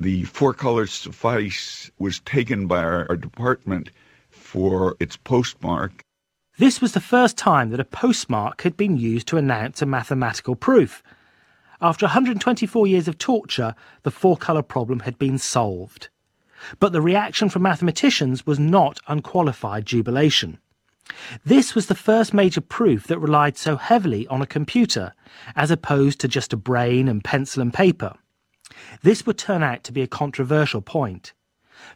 The 0.00 0.24
four 0.24 0.52
colors 0.52 0.92
suffice 0.92 1.90
was 1.98 2.20
taken 2.20 2.66
by 2.66 2.82
our, 2.82 3.06
our 3.08 3.16
department 3.16 3.90
for 4.28 4.96
its 4.98 5.16
postmark. 5.16 6.02
This 6.58 6.80
was 6.80 6.92
the 6.92 7.00
first 7.00 7.36
time 7.36 7.70
that 7.70 7.80
a 7.80 7.84
postmark 7.84 8.62
had 8.62 8.76
been 8.76 8.96
used 8.96 9.26
to 9.28 9.36
announce 9.36 9.82
a 9.82 9.86
mathematical 9.86 10.56
proof. 10.56 11.02
After 11.80 12.06
124 12.06 12.86
years 12.86 13.08
of 13.08 13.18
torture, 13.18 13.74
the 14.02 14.10
four 14.10 14.36
colour 14.36 14.62
problem 14.62 15.00
had 15.00 15.18
been 15.18 15.38
solved. 15.38 16.08
But 16.80 16.92
the 16.92 17.00
reaction 17.00 17.48
from 17.48 17.62
mathematicians 17.62 18.46
was 18.46 18.58
not 18.58 19.00
unqualified 19.08 19.86
jubilation. 19.86 20.58
This 21.44 21.74
was 21.74 21.86
the 21.86 21.94
first 21.94 22.32
major 22.32 22.60
proof 22.60 23.06
that 23.08 23.18
relied 23.18 23.56
so 23.56 23.76
heavily 23.76 24.26
on 24.28 24.40
a 24.40 24.46
computer, 24.46 25.12
as 25.54 25.70
opposed 25.70 26.20
to 26.20 26.28
just 26.28 26.52
a 26.52 26.56
brain 26.56 27.08
and 27.08 27.22
pencil 27.22 27.60
and 27.60 27.72
paper. 27.72 28.14
This 29.02 29.26
would 29.26 29.38
turn 29.38 29.62
out 29.62 29.84
to 29.84 29.92
be 29.92 30.02
a 30.02 30.06
controversial 30.06 30.80
point. 30.80 31.32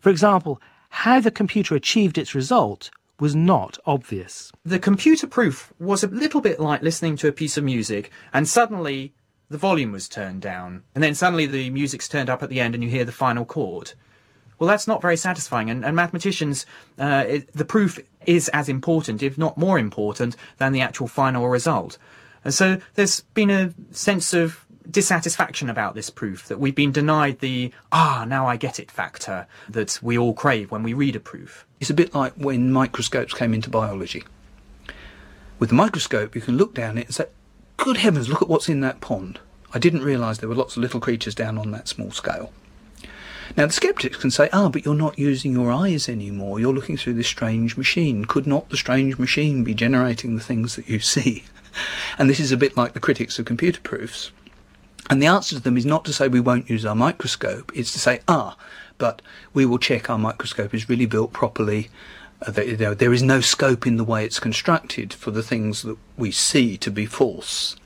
For 0.00 0.10
example, 0.10 0.60
how 0.90 1.20
the 1.20 1.30
computer 1.30 1.74
achieved 1.74 2.18
its 2.18 2.34
result 2.34 2.90
was 3.20 3.34
not 3.34 3.78
obvious. 3.84 4.52
The 4.64 4.78
computer 4.78 5.26
proof 5.26 5.72
was 5.78 6.04
a 6.04 6.08
little 6.08 6.40
bit 6.40 6.60
like 6.60 6.82
listening 6.82 7.16
to 7.16 7.28
a 7.28 7.32
piece 7.32 7.56
of 7.56 7.64
music 7.64 8.10
and 8.32 8.46
suddenly 8.46 9.12
the 9.50 9.58
volume 9.58 9.92
was 9.92 10.08
turned 10.08 10.42
down 10.42 10.84
and 10.94 11.02
then 11.02 11.14
suddenly 11.14 11.46
the 11.46 11.70
music's 11.70 12.08
turned 12.08 12.30
up 12.30 12.42
at 12.42 12.48
the 12.48 12.60
end 12.60 12.74
and 12.74 12.84
you 12.84 12.90
hear 12.90 13.04
the 13.04 13.12
final 13.12 13.44
chord. 13.44 13.92
Well, 14.58 14.68
that's 14.68 14.88
not 14.88 15.00
very 15.00 15.16
satisfying, 15.16 15.70
and, 15.70 15.84
and 15.84 15.94
mathematicians, 15.94 16.66
uh, 16.98 17.24
it, 17.28 17.52
the 17.52 17.64
proof 17.64 18.00
is 18.26 18.48
as 18.48 18.68
important, 18.68 19.22
if 19.22 19.38
not 19.38 19.56
more 19.56 19.78
important, 19.78 20.36
than 20.56 20.72
the 20.72 20.80
actual 20.80 21.06
final 21.06 21.48
result. 21.48 21.96
And 22.44 22.52
so 22.52 22.80
there's 22.94 23.20
been 23.34 23.50
a 23.50 23.72
sense 23.92 24.34
of 24.34 24.66
dissatisfaction 24.90 25.68
about 25.68 25.94
this 25.94 26.10
proof, 26.10 26.46
that 26.48 26.58
we've 26.58 26.74
been 26.74 26.92
denied 26.92 27.40
the, 27.40 27.72
ah, 27.92 28.24
now 28.26 28.46
I 28.46 28.56
get 28.56 28.78
it 28.78 28.90
factor 28.90 29.46
that 29.68 29.98
we 30.02 30.16
all 30.16 30.34
crave 30.34 30.70
when 30.70 30.82
we 30.82 30.94
read 30.94 31.16
a 31.16 31.20
proof. 31.20 31.66
It's 31.80 31.90
a 31.90 31.94
bit 31.94 32.14
like 32.14 32.32
when 32.34 32.72
microscopes 32.72 33.34
came 33.34 33.54
into 33.54 33.70
biology. 33.70 34.24
With 35.58 35.70
the 35.70 35.74
microscope, 35.74 36.34
you 36.34 36.40
can 36.40 36.56
look 36.56 36.74
down 36.74 36.98
it 36.98 37.06
and 37.06 37.14
say, 37.14 37.26
good 37.76 37.98
heavens, 37.98 38.28
look 38.28 38.42
at 38.42 38.48
what's 38.48 38.68
in 38.68 38.80
that 38.80 39.00
pond. 39.00 39.40
I 39.74 39.78
didn't 39.78 40.02
realise 40.02 40.38
there 40.38 40.48
were 40.48 40.54
lots 40.54 40.76
of 40.76 40.82
little 40.82 41.00
creatures 41.00 41.34
down 41.34 41.58
on 41.58 41.70
that 41.72 41.88
small 41.88 42.10
scale. 42.10 42.52
Now, 43.56 43.66
the 43.66 43.72
skeptics 43.72 44.18
can 44.18 44.30
say, 44.30 44.48
ah, 44.52 44.68
but 44.68 44.84
you're 44.84 44.94
not 44.94 45.18
using 45.18 45.52
your 45.52 45.72
eyes 45.72 46.08
anymore. 46.08 46.60
You're 46.60 46.74
looking 46.74 46.96
through 46.96 47.14
this 47.14 47.26
strange 47.26 47.76
machine. 47.76 48.24
Could 48.24 48.46
not 48.46 48.68
the 48.68 48.76
strange 48.76 49.18
machine 49.18 49.64
be 49.64 49.74
generating 49.74 50.36
the 50.36 50.42
things 50.42 50.76
that 50.76 50.88
you 50.88 50.98
see? 51.00 51.44
And 52.18 52.28
this 52.28 52.40
is 52.40 52.52
a 52.52 52.56
bit 52.56 52.76
like 52.76 52.92
the 52.92 53.00
critics 53.00 53.38
of 53.38 53.44
computer 53.44 53.80
proofs. 53.80 54.32
And 55.10 55.22
the 55.22 55.26
answer 55.26 55.56
to 55.56 55.62
them 55.62 55.76
is 55.76 55.86
not 55.86 56.04
to 56.04 56.12
say 56.12 56.28
we 56.28 56.40
won't 56.40 56.68
use 56.68 56.84
our 56.84 56.94
microscope, 56.94 57.72
it's 57.74 57.92
to 57.92 57.98
say, 57.98 58.20
ah, 58.28 58.56
but 58.98 59.22
we 59.54 59.64
will 59.64 59.78
check 59.78 60.10
our 60.10 60.18
microscope 60.18 60.74
is 60.74 60.88
really 60.88 61.06
built 61.06 61.32
properly. 61.32 61.88
Uh, 62.46 62.50
there 62.50 63.12
is 63.12 63.22
no 63.22 63.40
scope 63.40 63.86
in 63.86 63.96
the 63.96 64.04
way 64.04 64.24
it's 64.24 64.38
constructed 64.38 65.12
for 65.12 65.30
the 65.30 65.42
things 65.42 65.82
that 65.82 65.96
we 66.16 66.30
see 66.30 66.76
to 66.76 66.90
be 66.90 67.06
false. 67.06 67.76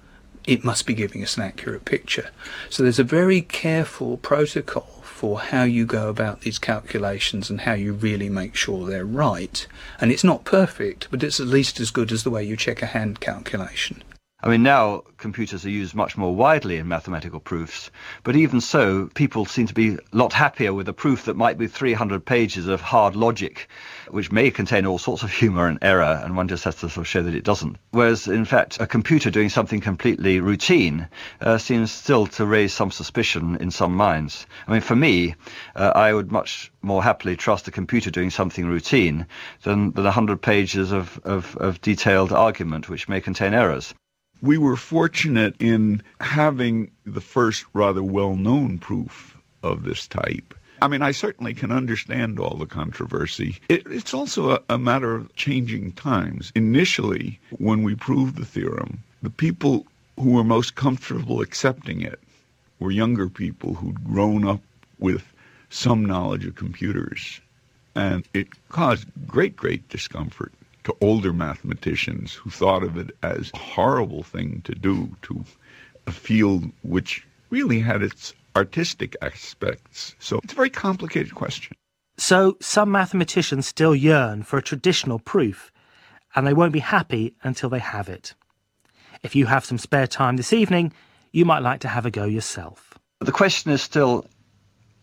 It 0.47 0.65
must 0.65 0.87
be 0.87 0.95
giving 0.95 1.23
us 1.23 1.37
an 1.37 1.45
accurate 1.45 1.85
picture. 1.85 2.31
So 2.69 2.83
there's 2.83 2.99
a 2.99 3.05
very 3.05 3.43
careful 3.43 4.17
protocol 4.17 5.03
for 5.03 5.39
how 5.39 5.63
you 5.63 5.87
go 5.87 6.09
about 6.09 6.41
these 6.41 6.59
calculations 6.59 7.49
and 7.49 7.61
how 7.61 7.75
you 7.75 7.93
really 7.93 8.29
make 8.29 8.57
sure 8.57 8.85
they're 8.85 9.05
right. 9.05 9.67
And 10.01 10.11
it's 10.11 10.25
not 10.25 10.45
perfect, 10.45 11.07
but 11.13 11.23
it's 11.23 11.39
at 11.39 11.47
least 11.47 11.79
as 11.79 11.93
good 11.93 12.11
as 12.11 12.25
the 12.25 12.31
way 12.31 12.43
you 12.43 12.57
check 12.57 12.83
a 12.83 12.87
hand 12.87 13.21
calculation. 13.21 14.03
I 14.45 14.49
mean, 14.49 14.65
now 14.65 15.05
computers 15.19 15.65
are 15.65 15.71
used 15.71 15.95
much 15.95 16.17
more 16.17 16.35
widely 16.35 16.79
in 16.79 16.89
mathematical 16.89 17.39
proofs, 17.39 17.93
but 18.25 18.35
even 18.35 18.61
so, 18.61 19.09
people 19.15 19.47
seem 19.47 19.69
to 19.69 19.75
be 19.75 19.95
a 19.95 19.99
lot 20.11 20.33
happier 20.33 20.75
with 20.75 20.89
a 20.89 20.93
proof 20.93 21.27
that 21.27 21.37
might 21.37 21.59
be 21.59 21.69
300 21.69 22.27
pages 22.27 22.67
of 22.67 22.81
hard 22.81 23.15
logic, 23.15 23.69
which 24.11 24.33
may 24.33 24.51
contain 24.51 24.85
all 24.85 24.99
sorts 24.99 25.23
of 25.23 25.31
humour 25.43 25.69
and 25.69 25.79
error, 25.81 26.21
and 26.25 26.37
one 26.37 26.49
just 26.49 26.65
has 26.65 26.75
to 26.75 26.89
sort 26.89 26.97
of 26.97 27.07
show 27.07 27.23
that 27.23 27.37
it 27.37 27.45
doesn't. 27.45 27.77
Whereas, 27.93 28.27
in 28.27 28.45
fact, 28.45 28.81
a 28.81 28.87
computer 28.89 29.31
doing 29.31 29.49
something 29.49 29.81
completely 29.81 30.41
routine 30.41 31.07
uh, 31.41 31.57
seems 31.59 31.93
still 31.93 32.27
to 32.27 32.45
raise 32.45 32.73
some 32.73 32.91
suspicion 32.91 33.59
in 33.61 33.71
some 33.71 33.95
minds. 33.95 34.49
I 34.67 34.73
mean, 34.73 34.81
for 34.81 34.97
me, 34.97 35.37
uh, 35.77 35.93
I 35.95 36.13
would 36.13 36.33
much 36.33 36.73
more 36.83 37.01
happily 37.01 37.37
trust 37.37 37.69
a 37.69 37.71
computer 37.71 38.11
doing 38.11 38.31
something 38.31 38.67
routine 38.67 39.29
than, 39.63 39.93
than 39.93 40.03
100 40.03 40.43
pages 40.43 40.91
of, 40.91 41.21
of, 41.23 41.57
of 41.59 41.81
detailed 41.81 42.33
argument, 42.33 42.89
which 42.89 43.09
may 43.09 43.21
contain 43.21 43.55
errors 43.55 43.95
we 44.43 44.59
were 44.59 44.77
fortunate 44.77 45.55
in 45.61 46.03
having 46.21 46.91
the 47.07 47.21
first 47.21 47.65
rather 47.73 48.03
well-known 48.03 48.79
proof 48.79 49.39
of 49.63 49.85
this 49.85 50.09
type. 50.09 50.55
I 50.83 50.89
mean, 50.89 51.01
I 51.01 51.13
certainly 51.13 51.55
can 51.55 51.71
understand 51.71 52.41
all 52.41 52.57
the 52.57 52.67
controversy. 52.67 53.61
It, 53.69 53.87
it's 53.87 54.13
also 54.13 54.51
a, 54.51 54.61
a 54.69 54.79
matter 54.79 55.15
of 55.15 55.35
changing 55.37 55.93
times. 55.93 56.51
Initially, 56.57 57.39
when 57.59 57.85
we 57.85 57.95
proved 57.95 58.37
the 58.37 58.45
theorem, 58.45 59.05
the 59.23 59.31
people 59.31 59.87
who 60.19 60.31
were 60.31 60.45
most 60.45 60.75
comfortable 60.75 61.41
accepting 61.41 62.03
it 62.03 62.19
were 62.81 62.91
younger 62.91 63.29
people 63.29 63.75
who'd 63.75 64.03
grown 64.03 64.45
up 64.45 64.61
with 64.99 65.23
some 65.71 66.05
knowledge 66.05 66.45
of 66.45 66.57
computers. 66.57 67.41
And 67.95 68.25
it 68.35 68.49
caused 68.69 69.07
great, 69.29 69.55
great 69.55 69.89
discomfort 69.89 70.53
to 70.85 70.97
older 71.01 71.33
mathematicians 71.33 72.35
who 72.35 72.51
thought 72.51 72.83
of 72.83 72.97
it 72.97 73.17
as 73.23 73.51
a 73.55 73.59
horrible 73.59 74.23
thing 74.23 74.63
to 74.65 74.75
do 74.75 75.17
to 75.23 75.45
a 76.07 76.13
field 76.13 76.65
which 76.83 77.27
really 77.51 77.81
had 77.81 78.03
its 78.03 78.35
artistic 78.57 79.17
aspects. 79.23 80.15
So 80.19 80.41
it's 80.43 80.53
a 80.53 80.57
very 80.57 80.71
complicated 80.71 81.35
question. 81.35 81.77
So 82.19 82.57
some 82.61 82.91
mathematicians 82.91 83.67
still 83.67 83.95
yearn 83.95 84.43
for 84.43 84.59
a 84.59 84.63
traditional 84.63 85.19
proof, 85.19 85.73
and 86.35 86.47
they 86.47 86.53
won't 86.53 86.73
be 86.73 86.81
happy 86.81 87.35
until 87.43 87.69
they 87.69 87.79
have 87.79 88.09
it. 88.09 88.35
If 89.23 89.37
you 89.37 89.47
have 89.47 89.65
some 89.65 89.79
spare 89.79 90.07
time 90.07 90.37
this 90.37 90.53
evening, 90.53 90.93
you 91.33 91.45
might 91.45 91.61
like 91.61 91.81
to 91.81 91.89
have 91.89 92.07
a 92.07 92.11
go 92.11 92.25
yourself. 92.25 92.99
The 93.21 93.33
question 93.33 93.71
is 93.71 93.81
still 93.83 94.27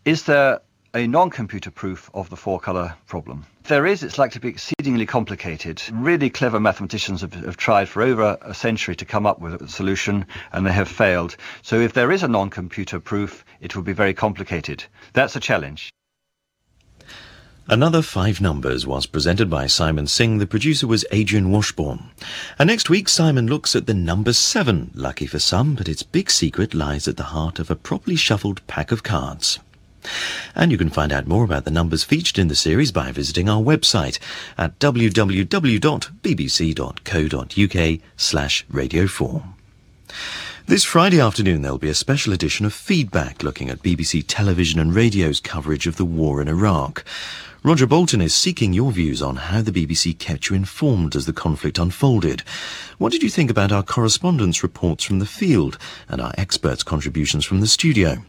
is 0.04 0.24
there 0.24 0.60
a 0.92 1.06
non-computer 1.06 1.70
proof 1.70 2.10
of 2.14 2.30
the 2.30 2.36
four-color 2.36 2.94
problem. 3.06 3.46
There 3.64 3.86
is, 3.86 4.02
it's 4.02 4.18
likely 4.18 4.34
to 4.34 4.40
be 4.40 4.48
exceedingly 4.48 5.06
complicated. 5.06 5.82
Really 5.92 6.30
clever 6.30 6.58
mathematicians 6.58 7.20
have, 7.20 7.34
have, 7.34 7.56
tried 7.56 7.88
for 7.88 8.02
over 8.02 8.36
a 8.42 8.54
century 8.54 8.96
to 8.96 9.04
come 9.04 9.26
up 9.26 9.40
with 9.40 9.62
a 9.62 9.68
solution, 9.68 10.26
and 10.52 10.66
they 10.66 10.72
have 10.72 10.88
failed. 10.88 11.36
So 11.62 11.78
if 11.78 11.92
there 11.92 12.10
is 12.10 12.22
a 12.22 12.28
non-computer 12.28 12.98
proof, 12.98 13.44
it 13.60 13.76
will 13.76 13.84
be 13.84 13.92
very 13.92 14.14
complicated. 14.14 14.84
That's 15.12 15.36
a 15.36 15.40
challenge. 15.40 15.90
Another 17.68 18.02
Five 18.02 18.40
Numbers 18.40 18.84
was 18.84 19.06
presented 19.06 19.48
by 19.48 19.68
Simon 19.68 20.08
Singh. 20.08 20.38
The 20.38 20.46
producer 20.46 20.88
was 20.88 21.04
Adrian 21.12 21.52
Washbourne. 21.52 22.10
And 22.58 22.66
next 22.66 22.90
week, 22.90 23.08
Simon 23.08 23.46
looks 23.46 23.76
at 23.76 23.86
the 23.86 23.94
number 23.94 24.32
seven. 24.32 24.90
Lucky 24.94 25.26
for 25.26 25.38
some, 25.38 25.76
but 25.76 25.88
its 25.88 26.02
big 26.02 26.32
secret 26.32 26.74
lies 26.74 27.06
at 27.06 27.16
the 27.16 27.30
heart 27.30 27.60
of 27.60 27.70
a 27.70 27.76
properly 27.76 28.16
shuffled 28.16 28.66
pack 28.66 28.90
of 28.90 29.04
cards. 29.04 29.60
And 30.54 30.72
you 30.72 30.78
can 30.78 30.90
find 30.90 31.12
out 31.12 31.26
more 31.26 31.44
about 31.44 31.64
the 31.64 31.70
numbers 31.70 32.04
featured 32.04 32.38
in 32.38 32.48
the 32.48 32.54
series 32.54 32.92
by 32.92 33.12
visiting 33.12 33.48
our 33.48 33.62
website 33.62 34.18
at 34.58 34.78
www.bbc.co.uk 34.78 35.20
slash 38.16 38.66
radio 38.70 39.06
4. 39.06 39.44
This 40.66 40.84
Friday 40.84 41.20
afternoon 41.20 41.62
there'll 41.62 41.78
be 41.78 41.88
a 41.88 41.94
special 41.94 42.32
edition 42.32 42.64
of 42.64 42.72
Feedback 42.72 43.42
looking 43.42 43.70
at 43.70 43.82
BBC 43.82 44.24
television 44.28 44.78
and 44.78 44.94
radio's 44.94 45.40
coverage 45.40 45.86
of 45.86 45.96
the 45.96 46.04
war 46.04 46.40
in 46.40 46.46
Iraq. 46.48 47.04
Roger 47.62 47.86
Bolton 47.86 48.20
is 48.22 48.34
seeking 48.34 48.72
your 48.72 48.90
views 48.90 49.20
on 49.20 49.36
how 49.36 49.60
the 49.60 49.72
BBC 49.72 50.18
kept 50.18 50.48
you 50.48 50.56
informed 50.56 51.14
as 51.14 51.26
the 51.26 51.32
conflict 51.32 51.78
unfolded. 51.78 52.40
What 52.96 53.12
did 53.12 53.22
you 53.22 53.28
think 53.28 53.50
about 53.50 53.70
our 53.70 53.82
correspondents' 53.82 54.62
reports 54.62 55.04
from 55.04 55.18
the 55.18 55.26
field 55.26 55.76
and 56.08 56.20
our 56.22 56.32
experts' 56.38 56.82
contributions 56.82 57.44
from 57.44 57.60
the 57.60 57.66
studio? 57.66 58.24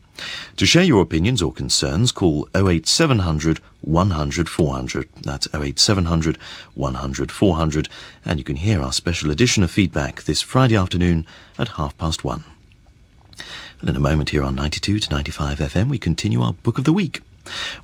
To 0.57 0.65
share 0.65 0.83
your 0.83 1.01
opinions 1.01 1.41
or 1.41 1.51
concerns, 1.51 2.11
call 2.11 2.47
08700 2.55 3.59
100 3.81 4.49
400. 4.49 5.09
That's 5.21 5.47
08700 5.53 6.37
100 6.75 7.31
400. 7.31 7.89
And 8.25 8.39
you 8.39 8.43
can 8.43 8.57
hear 8.57 8.81
our 8.81 8.93
special 8.93 9.31
edition 9.31 9.63
of 9.63 9.71
feedback 9.71 10.23
this 10.23 10.41
Friday 10.41 10.75
afternoon 10.75 11.25
at 11.57 11.69
half 11.69 11.97
past 11.97 12.23
one. 12.23 12.43
And 13.79 13.89
in 13.89 13.95
a 13.95 13.99
moment 13.99 14.29
here 14.29 14.43
on 14.43 14.55
92 14.55 14.99
to 14.99 15.09
95 15.09 15.59
FM, 15.59 15.89
we 15.89 15.97
continue 15.97 16.41
our 16.41 16.53
Book 16.53 16.77
of 16.77 16.83
the 16.83 16.93
Week. 16.93 17.21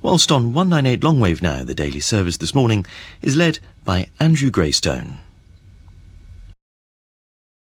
Whilst 0.00 0.30
on 0.30 0.52
198 0.52 1.00
Longwave 1.00 1.42
now, 1.42 1.64
the 1.64 1.74
daily 1.74 2.00
service 2.00 2.36
this 2.36 2.54
morning 2.54 2.86
is 3.20 3.36
led 3.36 3.58
by 3.84 4.08
Andrew 4.20 4.50
Graystone. 4.50 5.18